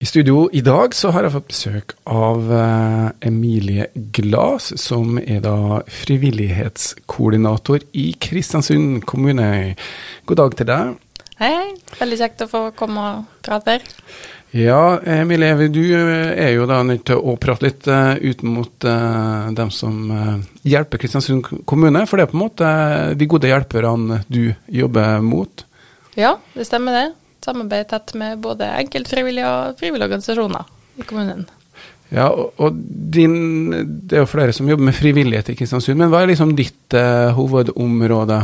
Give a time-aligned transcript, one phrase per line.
[0.00, 5.42] I studio i dag så har jeg fått besøk av eh, Emilie Glas, som er
[5.44, 9.74] da frivillighetskoordinator i Kristiansund kommune.
[10.24, 10.96] God dag til deg.
[11.36, 11.68] Hei, hei.
[11.98, 13.86] Veldig kjekt å få komme og prate her.
[14.56, 18.90] Ja, Emilie, du eh, er jo da nødt til å prate litt uh, ut mot
[19.60, 20.00] dem som
[20.64, 22.76] hjelper Kristiansund kommune, for det er på en måte
[23.20, 25.68] de gode hjelperne du jobber mot?
[26.16, 27.08] Ja, det stemmer det
[27.44, 30.68] samarbeider tett med både enkeltfrivillige og frivillige organisasjoner
[31.00, 31.48] i kommunen.
[32.10, 32.74] Ja, og,
[33.14, 33.70] din,
[34.08, 36.96] Det er jo flere som jobber med frivillighet i Kristiansund, men hva er liksom ditt
[36.98, 38.40] eh, hovedområde?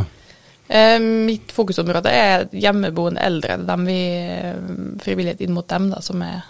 [0.67, 3.57] Eh, mitt fokusområde er hjemmeboende eldre.
[3.67, 4.55] Dem vi, eh,
[5.03, 6.45] frivillighet inn mot dem, da, som er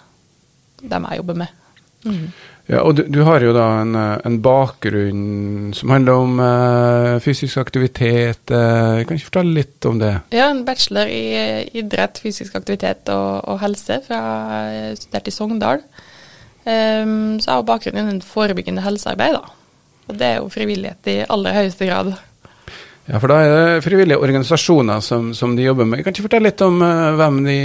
[0.78, 1.58] dem jeg jobber med.
[2.06, 2.28] Mm.
[2.68, 7.56] Ja, og du, du, har jo da en, en, bakgrunn som handler om uh, fysisk
[7.62, 8.42] aktivitet.
[8.52, 10.10] Uh, kan ikke fortelle litt om det?
[10.36, 14.20] Ja, en bachelor i idrett, fysisk aktivitet og, og helse fra
[14.68, 15.80] jeg studerte i Sogndal.
[16.68, 19.88] Um, så jeg har bakgrunn innen forebyggende helsearbeid, da.
[20.12, 22.12] Og det er jo frivillighet i aller høyeste grad.
[23.08, 26.04] Ja, for da er det frivillige organisasjoner som, som de jobber med.
[26.04, 27.58] Kan ikke fortelle litt om uh, hvem de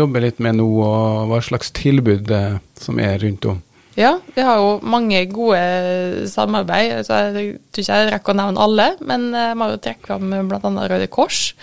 [0.00, 2.32] jobber litt med nå, og hva slags tilbud
[2.80, 3.60] som er rundt om?
[3.96, 7.06] Ja, vi har jo mange gode samarbeid.
[7.06, 7.32] så Jeg
[7.72, 10.88] tror ikke jeg rekker å nevne alle, men jeg må jo trekke fram bl.a.
[10.92, 11.54] Røde Kors.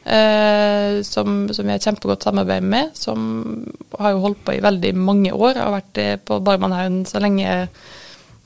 [0.00, 3.66] Eh, som, som, vi har kjempegodt samarbeid med, som
[3.98, 5.58] har jo holdt på i veldig mange år.
[5.58, 7.66] Har vært på Barmanhaugen så lenge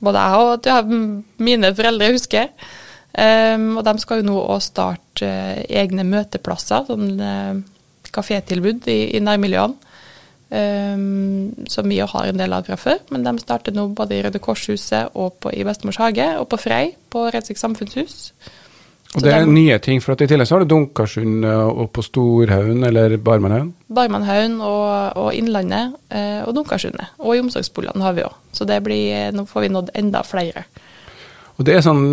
[0.04, 0.80] både jeg og ja,
[1.44, 2.50] mine foreldre husker.
[3.14, 7.60] Um, og de skal jo nå òg starte uh, egne møteplasser, sånn eh,
[8.14, 9.92] kafétilbud i, i nærmiljøene.
[10.54, 13.00] Um, som vi jo har en del av fra før.
[13.10, 16.60] Men de starter nå både i Røde Kors-huset og på, i Bestemors hage, og på
[16.62, 18.28] Frei, på Redsvik samfunnshus.
[19.14, 21.64] Og det er de, nye ting, for at i tillegg så har du Dunkarsund eh,
[21.70, 23.72] og på Storhaugen eller Barmanhaugen?
[23.94, 27.14] Barmanhaugen og, og, Innlandet eh, og Dunkarsundet.
[27.22, 28.38] Og i omsorgsboligene har vi òg.
[28.54, 30.66] Så det blir, nå får vi nådd enda flere.
[31.58, 32.04] Og det er sånn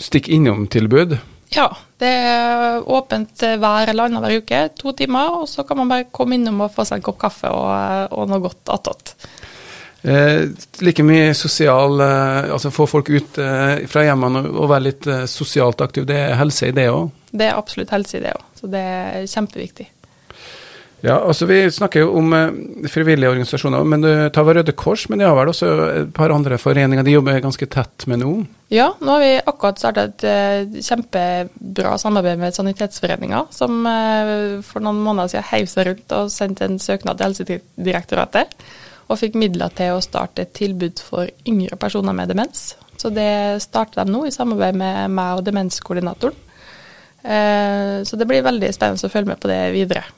[0.00, 1.16] stikk innom-tilbud?
[1.54, 1.68] Ja,
[2.02, 5.42] det er åpent hver eller annenhver uke, to timer.
[5.42, 8.30] Og så kan man bare komme innom og få seg en kopp kaffe og, og
[8.30, 9.14] noe godt attåt.
[10.06, 10.48] Eh,
[10.78, 15.24] like mye sosial eh, Altså få folk ut eh, fra hjemmene og være litt eh,
[15.30, 16.06] sosialt aktiv.
[16.06, 17.08] Det er helse i det òg?
[17.32, 18.44] Det er absolutt helse i det òg.
[18.60, 19.88] Så det er kjempeviktig.
[21.04, 25.04] Ja, altså Vi snakker jo om eh, frivillige organisasjoner, men du tar vel Røde Kors,
[25.12, 28.30] men de har vel også et par andre foreninger de jobber ganske tett med nå?
[28.72, 34.32] Ja, nå har vi akkurat starta et eh, kjempebra samarbeid med Sanitetsforeninga, som eh,
[34.66, 38.56] for noen måneder siden heiv seg rundt og sendte en søknad til Helsedirektoratet.
[39.06, 42.72] Og fikk midler til å starte et tilbud for yngre personer med demens.
[42.98, 46.44] Så det starter de nå i samarbeid med meg og demenskoordinatoren.
[47.22, 50.08] Eh, så det blir veldig spennende å følge med på det videre.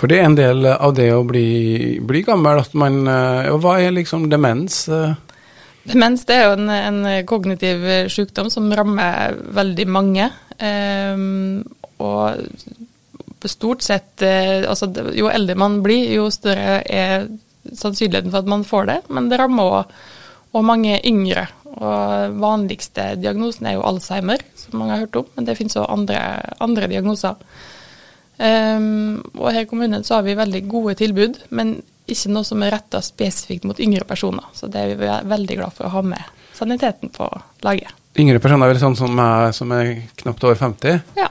[0.00, 3.60] For det er en del av det å bli, bli gammel at man eh, Og
[3.60, 4.86] hva er liksom demens?
[5.84, 10.30] Demens det er jo en, en kognitiv sykdom som rammer veldig mange.
[10.60, 11.60] Um,
[12.00, 12.40] og
[13.48, 17.28] stort sett eh, altså, Jo eldre man blir, jo større er
[17.64, 18.98] sannsynligheten for at man får det.
[19.08, 19.84] Men det rammer
[20.50, 21.46] òg mange yngre.
[21.70, 25.28] Og vanligste diagnosen er jo Alzheimer, som mange har hørt om.
[25.36, 26.18] Men det finnes òg andre,
[26.60, 27.38] andre diagnoser.
[28.40, 31.74] Um, og her i kommunen så har vi veldig gode tilbud, men
[32.10, 34.46] ikke noe som er retta spesifikt mot yngre personer.
[34.56, 37.28] Så det er vi veldig glad for å ha med saniteten på
[37.66, 37.92] laget.
[38.18, 39.92] Yngre personer er vel sånn som, er, som er
[40.22, 41.02] knapt over 50?
[41.20, 41.28] Ja.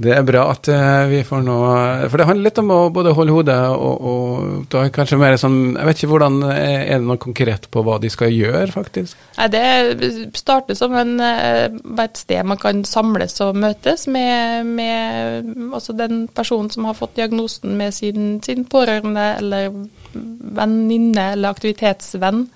[0.00, 1.72] Det er bra at uh, vi får noe
[2.08, 5.76] For det handler litt om å både holde hodet og, og da kanskje mer sånn
[5.76, 9.20] Jeg vet ikke hvordan Er det noe konkret på hva de skal gjøre, faktisk?
[9.36, 11.66] Nei, Det starter som en, eh,
[12.06, 17.18] et sted man kan samles og møtes med, med altså den personen som har fått
[17.20, 19.68] diagnosen med sin, sin pårørende eller
[20.12, 22.46] venninne eller aktivitetsvenn.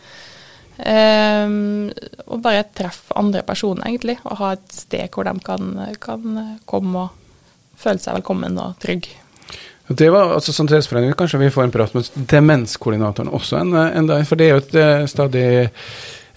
[0.76, 1.86] Um,
[2.26, 4.18] og bare treffe andre personer, egentlig.
[4.24, 5.70] Og ha et sted hvor de kan,
[6.02, 7.25] kan komme og
[7.80, 9.08] føle seg velkommen og trygg.
[9.86, 14.24] Det var altså Sanitetsforeningen, kanskje vi får en prat med demenskoordinatoren også en, en dag,
[14.26, 15.46] for det er jo et eh, stadig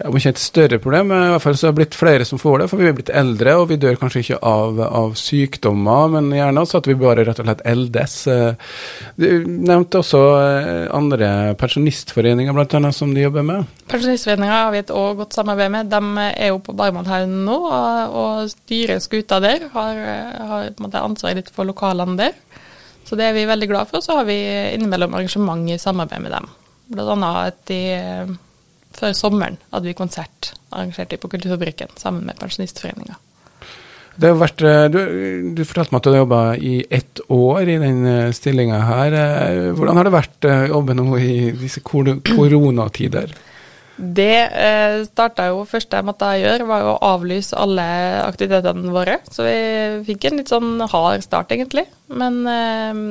[0.07, 2.39] om ikke et større problem, men i hvert fall så har det blitt flere som
[2.39, 2.67] får det.
[2.71, 6.63] For vi er blitt eldre, og vi dør kanskje ikke av, av sykdommer, men gjerne
[6.63, 8.15] også at vi bare rett og slett eldes.
[8.31, 8.71] Eh,
[9.19, 12.93] du nevnte også eh, andre pensjonistforeninger bl.a.
[12.95, 13.75] som de jobber med?
[13.91, 15.91] Pensjonistforeninga har vi et også godt samarbeid med.
[15.91, 17.59] De er jo på Barmannhaugen nå,
[18.23, 19.67] og styrer skuta der.
[19.75, 20.03] Har,
[20.53, 20.71] har
[21.03, 22.37] ansvaret litt for lokalene der.
[23.09, 24.05] Så det er vi veldig glad for.
[24.05, 24.37] Så har vi
[24.75, 26.53] innimellom arrangement i samarbeid med dem.
[26.89, 27.81] Blant annet at de
[28.99, 33.17] før sommeren hadde vi konsert arrangert på Kulturfabrikken sammen med Pensjonistforeninga.
[34.19, 34.99] Det har vært, eh, du,
[35.55, 39.19] du fortalte meg at du har jobba i ett år i den stillinga her.
[39.77, 43.37] Hvordan har det vært å jobbe nå i disse koronatider?
[43.99, 47.83] Det eh, starta jo første jeg måtte gjøre, var å avlyse alle
[48.23, 49.17] aktivitetene våre.
[49.27, 49.57] Så vi
[50.07, 51.83] fikk en litt sånn hard start, egentlig.
[52.07, 53.01] Men eh,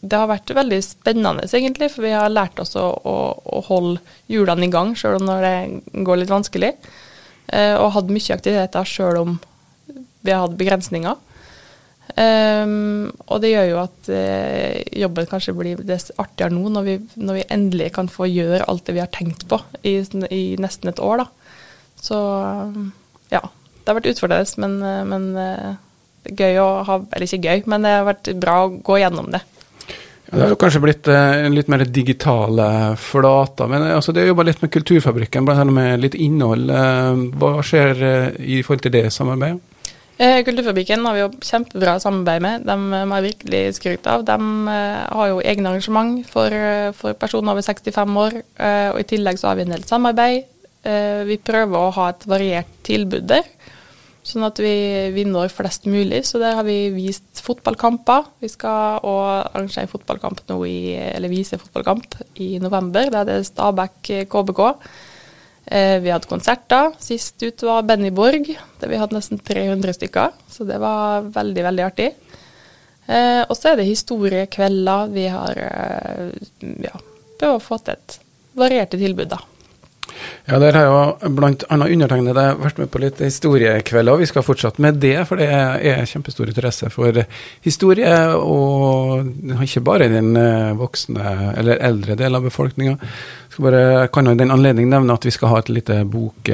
[0.00, 1.90] det har vært veldig spennende, egentlig.
[1.92, 4.00] For vi har lært oss å, å, å holde
[4.32, 6.72] hjulene i gang, sjøl om når det går litt vanskelig.
[7.52, 9.34] Eh, og hatt mye aktiviteter sjøl om
[10.20, 11.26] vi har hatt begrensninger.
[12.10, 16.96] Um, og det gjør jo at eh, jobben kanskje blir det artigere nå, når vi,
[17.22, 20.00] når vi, endelig kan få gjøre alt det vi har tenkt på i,
[20.34, 21.22] i nesten et år.
[21.22, 21.54] da.
[22.00, 22.18] Så
[23.30, 23.44] ja.
[23.80, 27.86] Det har vært utfordrende, men, uh, men er gøy å ha Eller ikke gøy, men
[27.86, 29.40] det har vært bra å gå gjennom det.
[30.30, 32.68] Det har jo kanskje blitt eh, litt mer digitale
[33.00, 33.70] flater.
[33.70, 35.64] Men altså, det er jobba litt med Kulturfabrikken, bl.a.
[35.66, 36.70] med litt innhold.
[37.40, 38.04] hva skjer
[38.38, 39.58] i forhold til det samarbeidet?
[40.20, 42.64] Eh, Kulturfabrikken har vi jo kjempebra samarbeid med.
[42.68, 42.74] De
[43.08, 44.24] må jeg virkelig skryte av.
[44.28, 44.36] De
[44.68, 48.36] eh, har jo egne arrangement for, eh, for, personer over 65 år,
[48.92, 50.56] og i tillegg så har vi en del samarbeid.
[51.28, 53.44] Vi prøver å ha et variert tilbud der,
[54.26, 54.72] sånn at vi,
[55.14, 56.22] vi når flest mulig.
[56.28, 58.28] Så der har vi vist fotballkamper.
[58.42, 63.10] Vi skal òg arrangere fotballkamp nå i, eller vise fotballkamp i november.
[63.12, 64.62] Da er det Stabæk KBK.
[65.70, 66.94] Eh, vi hadde konserter.
[66.98, 68.48] Sist ut var Benny Borg,
[68.80, 70.34] der vi hadde nesten 300 stykker.
[70.50, 72.10] Så det var veldig, veldig artig.
[73.10, 75.14] Eh, og så er det historiekvelder.
[75.14, 76.26] Vi har eh,
[76.86, 77.00] ja,
[77.40, 78.18] prøvd å få til et
[78.58, 79.40] varierte tilbud, da.
[80.48, 81.00] Ja, der har jo
[81.40, 86.08] annet undertegnede vært med på litt historiekvelder, vi skal fortsette med det, for det er
[86.08, 87.20] kjempestor interesse for
[87.66, 92.96] historie, og ikke bare den eh, voksne eller eldre del av befolkninga.
[94.14, 96.52] Kan i den anledning nevne at vi skal ha et lite bok...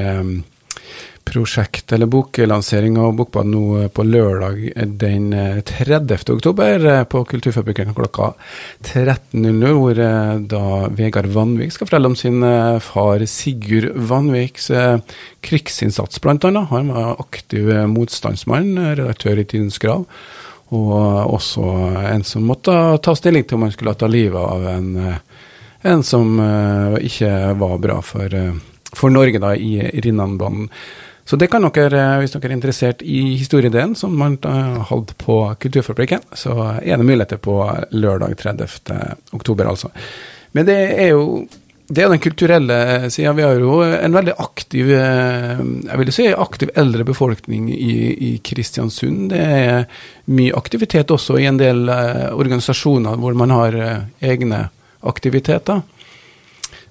[1.26, 5.30] Eh, prosjekt eller boklansering av Bokbad nå eh, på lørdag den
[5.64, 6.14] 30.
[6.14, 8.32] Eh, oktober eh, på Kulturfabrikken klokka
[8.82, 9.94] 13.00, hvor
[10.48, 12.42] da Vegard Vanvik skal fortelle om sin
[12.80, 14.70] far Sigurd Vanviks
[15.40, 16.68] krigsinnsats, annet.
[16.70, 20.06] Han var aktiv motstandsmann, redaktør i Tidens Grav.
[20.74, 21.62] Og også
[22.10, 24.88] en som måtte ta stilling til om han skulle ta livet av en,
[25.82, 26.40] en som
[26.98, 28.34] ikke var bra for,
[28.92, 30.70] for Norge da, i Rinnanbanen.
[31.26, 35.16] Så det kan dere, eh, hvis dere er interessert i historiedelen som man uh, hadde
[35.18, 37.58] på Kulturfabrikken, så er det muligheter på
[37.90, 38.68] lørdag 30.
[39.34, 39.90] oktober, altså.
[40.54, 41.46] Men det er jo
[41.86, 42.76] det er den kulturelle
[43.14, 43.30] sida.
[43.38, 47.92] Vi har jo en veldig aktiv eh, jeg vil si aktiv eldre befolkning i,
[48.26, 49.28] i Kristiansund.
[49.30, 49.84] Det er
[50.34, 53.78] mye aktivitet også i en del organisasjoner hvor man har
[54.18, 54.64] egne
[55.06, 55.84] aktiviteter.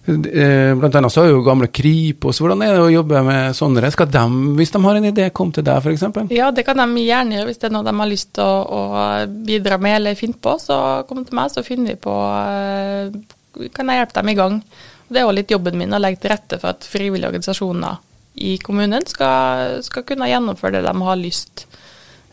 [0.08, 2.38] Eh, blant annet så har jo gamle Kripos.
[2.42, 3.90] Hvordan er det å jobbe med sånne?
[3.94, 4.24] Skal de,
[4.60, 6.34] hvis de har en idé, komme til deg f.eks.?
[6.36, 7.50] Ja, det kan de gjerne gjøre.
[7.50, 9.06] Hvis det er noe de har lyst til å, å
[9.48, 10.78] bidra med eller finne på, så
[11.10, 14.60] kom til meg, så finner vi på eh, Kan jeg hjelpe dem i gang?
[15.08, 18.02] Det er jo litt jobben min å legge til rette for at frivillige organisasjoner
[18.46, 21.66] i kommunen skal, skal kunne gjennomføre det de har lyst.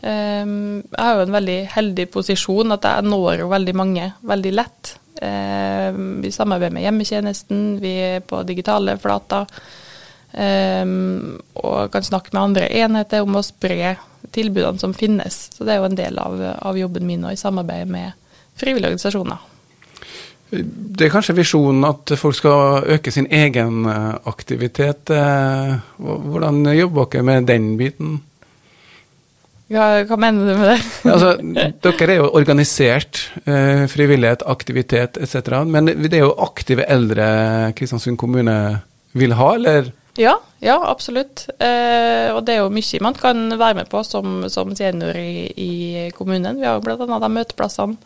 [0.03, 4.51] Um, jeg har jo en veldig heldig posisjon, at jeg når jo veldig mange veldig
[4.57, 4.97] lett.
[5.21, 5.91] Eh,
[6.23, 9.45] vi samarbeider med hjemmetjenesten, vi er på digitale flater.
[10.31, 10.85] Eh,
[11.61, 13.95] og kan snakke med andre enheter om å spre
[14.33, 15.47] tilbudene som finnes.
[15.53, 18.13] Så det er jo en del av, av jobben min og i samarbeid med
[18.57, 19.49] frivillige organisasjoner.
[20.53, 25.09] Det er kanskje visjonen at folk skal øke sin egen eh, aktivitet.
[25.09, 28.19] Hvordan jobber dere med den biten?
[29.71, 30.79] Hva, hva, mener du med det?
[31.13, 31.29] altså,
[31.85, 35.63] dere er jo organisert, eh, frivillighet, aktivitet etc.
[35.65, 38.57] Men det er jo aktive eldre Kristiansund kommune
[39.17, 39.91] vil ha, eller?
[40.19, 41.47] Ja, ja absolutt.
[41.57, 45.49] Eh, og det er jo mye man kan være med på som, som senior i,
[45.49, 45.73] i,
[46.17, 46.59] kommunen.
[46.59, 47.19] Vi har jo bl.a.
[47.23, 47.97] de møteplassene.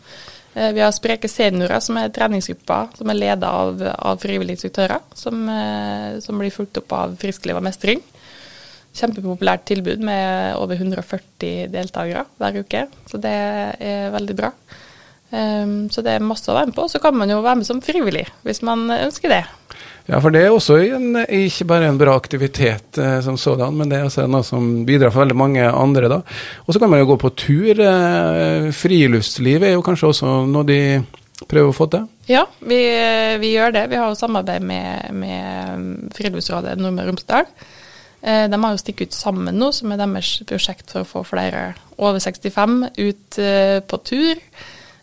[0.54, 5.04] Eh, vi har Spreke seniorer, som er treningsgruppa som er ledet av, av frivillige instruktører.
[5.18, 8.00] Som, eh, som, blir fulgt opp av Friskliv og mestring
[8.96, 12.86] kjempepopulært tilbud med over 140 deltakere hver uke.
[13.10, 14.52] Så det er veldig bra.
[15.28, 16.86] Um, så det er masse å være med på.
[16.88, 19.44] Så kan man jo være med som frivillig, hvis man ønsker det.
[20.08, 23.90] Ja, for det er også en, ikke bare en bra aktivitet eh, som sådan, men
[23.90, 26.08] det er også noe som bidrar for veldig mange andre.
[26.08, 26.22] da.
[26.64, 27.82] Og så kan man jo gå på tur.
[27.84, 30.80] Eh, friluftsliv er jo kanskje også noe de
[31.44, 32.08] prøver å få til?
[32.28, 32.80] Ja, vi,
[33.44, 33.84] vi gjør det.
[33.92, 37.52] Vi har jo samarbeid med, med Friluftsrådet Nordmøre og Romsdal.
[38.20, 41.24] Eh, de har jo stikket ut sammen nå, som er deres prosjekt for å få
[41.26, 44.40] flere over 65 ut eh, på tur.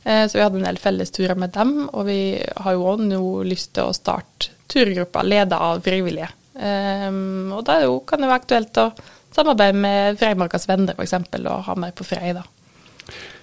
[0.03, 3.21] Eh, så vi hadde en del fellesturer med dem, og vi har jo òg nå
[3.47, 6.31] lyst til å starte turgrupper ledet av frivillige.
[6.55, 7.73] Og da
[8.07, 8.85] kan det være aktuelt å
[9.35, 11.17] samarbeide med Freimarkas venner f.eks.
[11.41, 12.31] og ha mer på Frei.
[12.33, 12.45] da.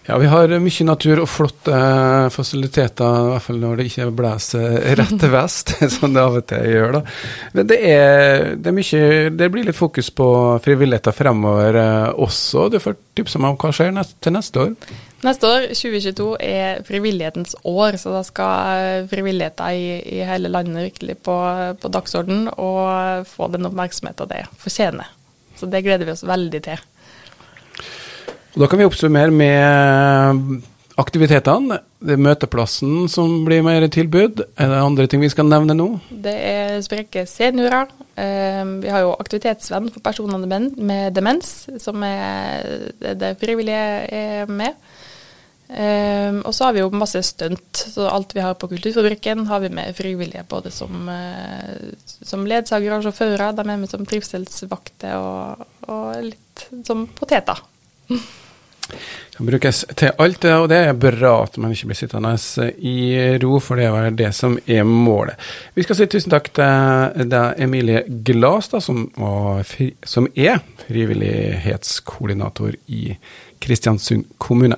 [0.03, 1.77] Ja, vi har mye natur og flotte
[2.35, 6.47] fasiliteter, i hvert fall når det ikke blåser rett til vest, som det av og
[6.51, 6.97] til gjør.
[6.97, 7.03] da.
[7.55, 10.27] Men det er, det er mye Det blir litt fokus på
[10.65, 12.67] frivilligheter fremover eh, også.
[12.75, 14.75] Du får tipse meg om hva skjer neste, til neste år?
[15.23, 21.21] Neste år, 2022, er frivillighetens år, så da skal frivilligheter i, i hele landet virkelig
[21.23, 21.37] på,
[21.79, 25.15] på dagsorden og få den oppmerksomheten det fortjener.
[25.55, 26.83] Så det gleder vi oss veldig til.
[28.53, 30.63] Og Da kan vi oppsummere med
[31.01, 31.79] aktivitetene.
[32.03, 34.43] Det er møteplassen som blir mer tilbud.
[34.61, 35.89] Er det andre ting vi skal nevne nå?
[36.11, 37.89] Det er spreke seniorer.
[38.13, 44.77] Eh, vi har jo aktivitetsvenn for personer med demens, som er det frivillige er med.
[45.73, 47.87] Eh, og så har vi jo masse stunt.
[47.97, 53.09] Alt vi har på Kulturfabrikken har vi med frivillige, både som, eh, som ledsagere og
[53.09, 53.57] sjåfører.
[53.57, 57.65] De er med som trivselsvakter og, og litt som poteter.
[59.37, 62.35] kan brukes til alt, og det er bra at man ikke blir sittende
[62.79, 62.97] i
[63.43, 65.41] ro, for det er det som er målet.
[65.75, 69.07] Vi skal si tusen takk til deg, Emilie Glas, da, som,
[70.05, 73.17] som er frivillighetskoordinator i
[73.63, 74.77] Kristiansund kommune.